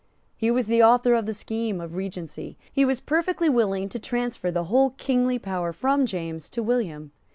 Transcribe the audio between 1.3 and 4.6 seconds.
scheme of Regency. He was perfectly willing to transfer